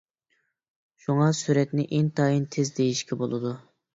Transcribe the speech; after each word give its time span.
شۇڭا 1.03 1.27
سۈرئەتنى 1.41 1.85
ئىنتايىن 1.97 2.49
تېز 2.57 2.75
دېيىشكە 2.79 3.21
بولىدۇ. 3.23 3.55